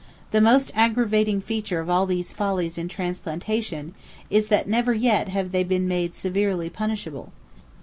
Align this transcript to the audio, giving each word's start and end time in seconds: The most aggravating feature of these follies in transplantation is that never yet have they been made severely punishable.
The 0.31 0.41
most 0.41 0.71
aggravating 0.73 1.41
feature 1.41 1.79
of 1.79 2.07
these 2.09 2.33
follies 2.33 2.75
in 2.79 2.87
transplantation 2.87 3.93
is 4.31 4.47
that 4.47 4.67
never 4.67 4.95
yet 4.95 5.27
have 5.27 5.51
they 5.51 5.63
been 5.63 5.87
made 5.87 6.15
severely 6.15 6.71
punishable. 6.71 7.31